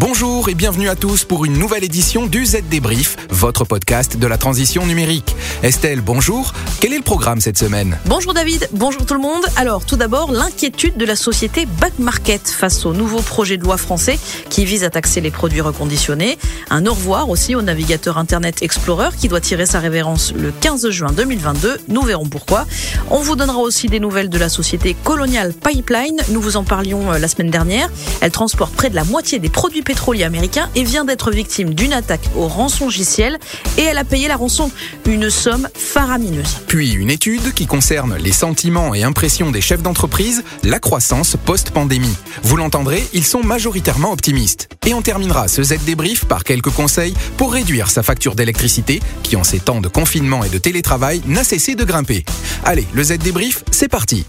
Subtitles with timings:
[0.00, 4.26] Bonjour et bienvenue à tous pour une nouvelle édition du Z Débrief, votre podcast de
[4.26, 5.36] la transition numérique.
[5.62, 6.54] Estelle, bonjour.
[6.80, 7.98] Quel est le programme cette semaine?
[8.06, 9.42] Bonjour David, bonjour tout le monde.
[9.56, 13.76] Alors tout d'abord, l'inquiétude de la société Back Market face au nouveau projet de loi
[13.76, 14.18] français
[14.48, 16.38] qui vise à taxer les produits reconditionnés.
[16.70, 20.88] Un au revoir aussi au navigateur Internet Explorer qui doit tirer sa révérence le 15
[20.88, 21.78] juin 2022.
[21.88, 22.64] Nous verrons pourquoi.
[23.10, 26.16] On vous donnera aussi des nouvelles de la société Colonial Pipeline.
[26.30, 27.90] Nous vous en parlions euh, la semaine dernière.
[28.22, 31.92] Elle transporte près de la moitié des produits pétrolier américain et vient d'être victime d'une
[31.92, 33.40] attaque au rançongiciel
[33.76, 34.70] et elle a payé la rançon,
[35.04, 36.58] une somme faramineuse.
[36.68, 42.14] Puis une étude qui concerne les sentiments et impressions des chefs d'entreprise, la croissance post-pandémie.
[42.44, 44.68] Vous l'entendrez, ils sont majoritairement optimistes.
[44.86, 49.34] Et on terminera ce Z débrief par quelques conseils pour réduire sa facture d'électricité qui
[49.34, 52.24] en ces temps de confinement et de télétravail n'a cessé de grimper.
[52.64, 54.24] Allez, le Z débrief, c'est parti.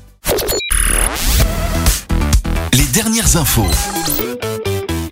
[2.73, 3.69] Les dernières infos.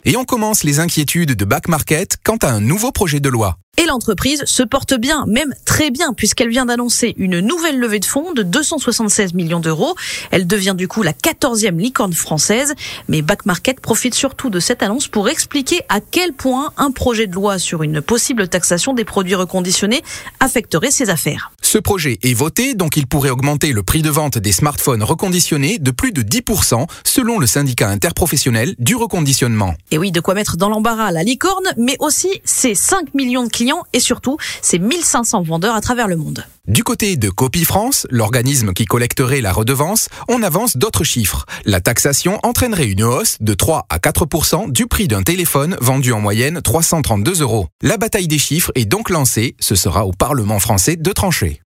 [0.06, 3.58] Et on commence les inquiétudes de Back Market quant à un nouveau projet de loi.
[3.82, 8.06] Et l'entreprise se porte bien, même très bien, puisqu'elle vient d'annoncer une nouvelle levée de
[8.06, 9.96] fonds de 276 millions d'euros.
[10.32, 12.74] Elle devient du coup la 14e licorne française.
[13.08, 17.26] Mais Back Market profite surtout de cette annonce pour expliquer à quel point un projet
[17.26, 20.02] de loi sur une possible taxation des produits reconditionnés
[20.42, 21.54] affecterait ses affaires.
[21.62, 25.78] Ce projet est voté, donc il pourrait augmenter le prix de vente des smartphones reconditionnés
[25.78, 29.76] de plus de 10% selon le syndicat interprofessionnel du reconditionnement.
[29.92, 33.50] Et oui, de quoi mettre dans l'embarras la licorne, mais aussi ses 5 millions de
[33.50, 36.46] clients et surtout ses 1500 vendeurs à travers le monde.
[36.68, 41.46] Du côté de Copy France, l'organisme qui collecterait la redevance, on avance d'autres chiffres.
[41.66, 46.20] La taxation entraînerait une hausse de 3 à 4% du prix d'un téléphone vendu en
[46.20, 47.68] moyenne 332 euros.
[47.82, 51.62] La bataille des chiffres est donc lancée, ce sera au Parlement français de trancher.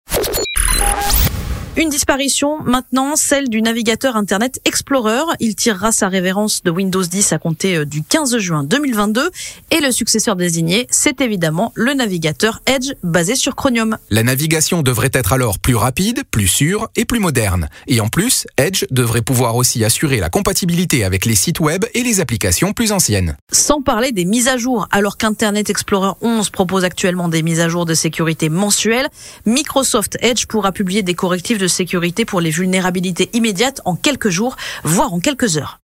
[1.75, 5.23] Une disparition maintenant, celle du navigateur Internet Explorer.
[5.41, 9.31] Il tirera sa révérence de Windows 10 à compter euh, du 15 juin 2022
[9.71, 13.97] et le successeur désigné, c'est évidemment le navigateur Edge basé sur Chromium.
[14.11, 17.71] La navigation devrait être alors plus rapide, plus sûre et plus moderne.
[17.87, 22.03] Et en plus, Edge devrait pouvoir aussi assurer la compatibilité avec les sites web et
[22.03, 23.35] les applications plus anciennes.
[23.51, 27.71] Sans parler des mises à jour, alors qu'Internet Explorer 11 propose actuellement des mises à
[27.71, 29.09] jour de sécurité mensuelles,
[29.47, 34.57] Microsoft Edge pourra publier des correctifs de sécurité pour les vulnérabilités immédiates en quelques jours,
[34.83, 35.82] voire en quelques heures.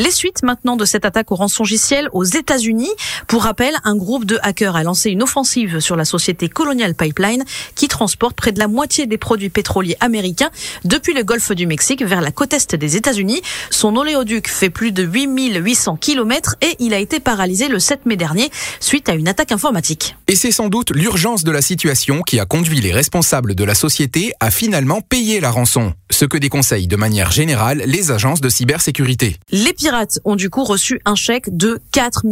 [0.00, 2.88] Les suites maintenant de cette attaque au rançongiciel aux États-Unis.
[3.26, 7.44] Pour rappel, un groupe de hackers a lancé une offensive sur la société Colonial Pipeline
[7.74, 10.48] qui transporte près de la moitié des produits pétroliers américains
[10.86, 13.42] depuis le golfe du Mexique vers la côte est des États-Unis.
[13.68, 18.16] Son oléoduc fait plus de 8800 km et il a été paralysé le 7 mai
[18.16, 18.50] dernier
[18.80, 20.16] suite à une attaque informatique.
[20.28, 23.74] Et c'est sans doute l'urgence de la situation qui a conduit les responsables de la
[23.74, 28.48] société à finalement payer la rançon, ce que déconseillent de manière générale les agences de
[28.48, 29.36] cybersécurité.
[29.50, 29.89] Les pirates
[30.24, 32.22] ont du coup reçu un chèque de 4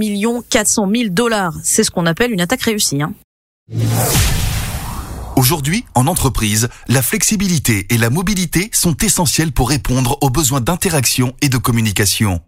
[0.49, 1.55] 400 000 dollars.
[1.63, 3.03] C'est ce qu'on appelle une attaque réussie.
[3.03, 3.13] Hein.
[5.37, 11.35] Aujourd'hui, en entreprise, la flexibilité et la mobilité sont essentielles pour répondre aux besoins d'interaction
[11.43, 12.41] et de communication.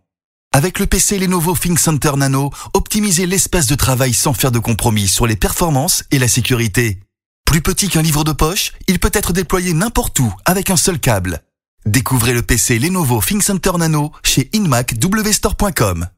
[0.52, 5.28] Avec le PC Lenovo ThinkCenter Nano, optimisez l'espace de travail sans faire de compromis sur
[5.28, 6.98] les performances et la sécurité.
[7.44, 10.98] Plus petit qu'un livre de poche, il peut être déployé n'importe où avec un seul
[10.98, 11.42] câble.
[11.86, 16.08] Découvrez le PC Lenovo ThinkCenter Nano chez inmacwstore.com.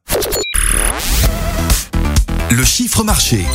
[2.51, 3.45] Le chiffre marché.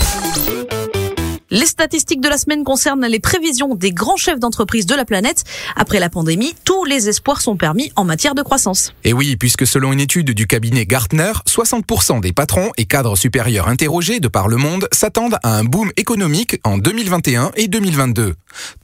[1.51, 5.45] Les statistiques de la semaine concernent les prévisions des grands chefs d'entreprise de la planète.
[5.77, 8.93] Après la pandémie, tous les espoirs sont permis en matière de croissance.
[9.05, 13.69] Et oui, puisque selon une étude du cabinet Gartner, 60% des patrons et cadres supérieurs
[13.69, 18.35] interrogés de par le monde s'attendent à un boom économique en 2021 et 2022.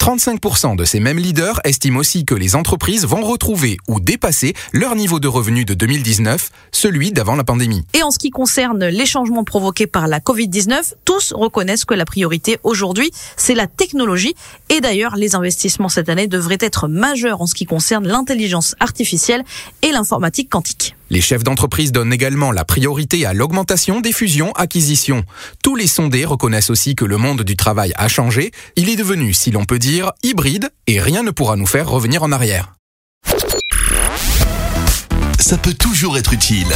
[0.00, 4.94] 35% de ces mêmes leaders estiment aussi que les entreprises vont retrouver ou dépasser leur
[4.94, 7.84] niveau de revenu de 2019, celui d'avant la pandémie.
[7.94, 12.04] Et en ce qui concerne les changements provoqués par la Covid-19, tous reconnaissent que la
[12.04, 14.34] priorité aujourd'hui, c'est la technologie.
[14.68, 19.44] Et d'ailleurs, les investissements cette année devraient être majeurs en ce qui concerne l'intelligence artificielle
[19.82, 20.96] et l'informatique quantique.
[21.10, 25.24] Les chefs d'entreprise donnent également la priorité à l'augmentation des fusions-acquisitions.
[25.62, 28.50] Tous les sondés reconnaissent aussi que le monde du travail a changé.
[28.76, 32.22] Il est devenu, si l'on peut dire, hybride et rien ne pourra nous faire revenir
[32.22, 32.74] en arrière.
[35.38, 36.68] Ça peut toujours être utile.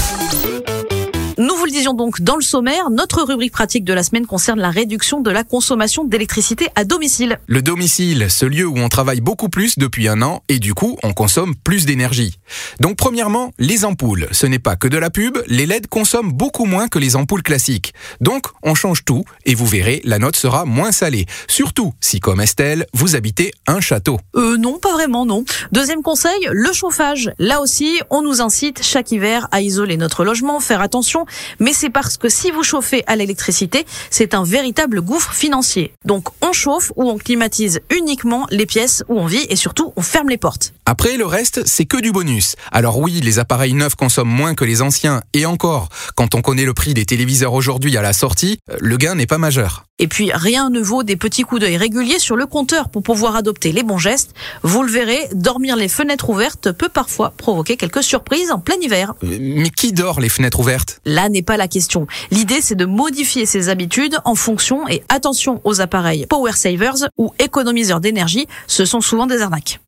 [1.38, 4.58] Nous vous le disions donc dans le sommaire, notre rubrique pratique de la semaine concerne
[4.58, 7.38] la réduction de la consommation d'électricité à domicile.
[7.46, 10.98] Le domicile, ce lieu où on travaille beaucoup plus depuis un an et du coup
[11.04, 12.34] on consomme plus d'énergie.
[12.80, 14.26] Donc premièrement, les ampoules.
[14.32, 17.44] Ce n'est pas que de la pub, les LED consomment beaucoup moins que les ampoules
[17.44, 17.94] classiques.
[18.20, 21.26] Donc on change tout et vous verrez, la note sera moins salée.
[21.46, 24.18] Surtout si comme Estelle, vous habitez un château.
[24.34, 25.44] Euh non, pas vraiment non.
[25.70, 27.30] Deuxième conseil, le chauffage.
[27.38, 31.26] Là aussi, on nous incite chaque hiver à isoler notre logement, faire attention,
[31.58, 35.92] mais c'est parce que si vous chauffez à l'électricité, c'est un véritable gouffre financier.
[36.04, 40.02] Donc on chauffe ou on climatise uniquement les pièces où on vit et surtout on
[40.02, 40.72] ferme les portes.
[40.86, 42.56] Après, le reste, c'est que du bonus.
[42.72, 46.64] Alors oui, les appareils neufs consomment moins que les anciens, et encore, quand on connaît
[46.64, 49.84] le prix des téléviseurs aujourd'hui à la sortie, le gain n'est pas majeur.
[50.00, 53.34] Et puis rien ne vaut des petits coups d'œil réguliers sur le compteur pour pouvoir
[53.34, 54.32] adopter les bons gestes.
[54.62, 59.14] Vous le verrez, dormir les fenêtres ouvertes peut parfois provoquer quelques surprises en plein hiver.
[59.24, 61.00] Euh, Mais qui dort les fenêtres ouvertes?
[61.18, 62.06] Là n'est pas la question.
[62.30, 67.32] L'idée c'est de modifier ses habitudes en fonction et attention aux appareils power savers ou
[67.40, 69.80] économiseurs d'énergie, ce sont souvent des arnaques.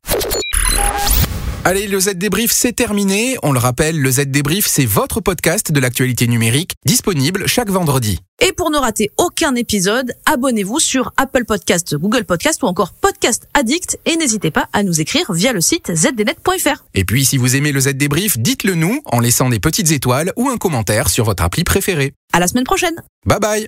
[1.63, 3.37] Allez, le Z débrief, c'est terminé.
[3.43, 8.17] On le rappelle, le Z débrief, c'est votre podcast de l'actualité numérique, disponible chaque vendredi.
[8.43, 13.47] Et pour ne rater aucun épisode, abonnez-vous sur Apple Podcast, Google Podcast ou encore Podcast
[13.53, 16.83] Addict et n'hésitez pas à nous écrire via le site zdnet.fr.
[16.95, 20.33] Et puis, si vous aimez le Z débrief, dites-le nous en laissant des petites étoiles
[20.37, 22.13] ou un commentaire sur votre appli préférée.
[22.33, 22.95] À la semaine prochaine.
[23.27, 23.67] Bye bye